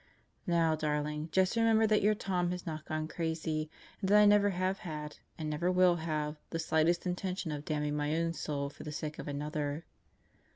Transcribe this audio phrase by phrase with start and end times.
[0.47, 3.69] Now, Darling, just remember that your Tom has not gone crazy,
[4.01, 7.95] and that I never have had, and never will have, the slightest intention of damning
[7.95, 9.85] my own soul for the sake of another